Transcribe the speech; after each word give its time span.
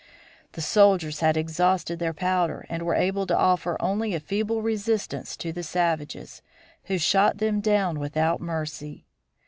The 0.53 0.63
soldiers 0.63 1.19
had 1.19 1.37
exhausted 1.37 1.99
their 1.99 2.11
powder 2.11 2.65
and 2.69 2.81
were 2.81 2.95
able 2.95 3.27
to 3.27 3.37
offer 3.37 3.77
only 3.79 4.15
a 4.15 4.19
feeble 4.19 4.63
resistance 4.63 5.37
to 5.37 5.53
the 5.53 5.61
savages, 5.61 6.41
who 6.85 6.97
shot 6.97 7.37
them 7.37 7.59
down 7.61 7.99
without 7.99 8.41
mercy. 8.41 9.05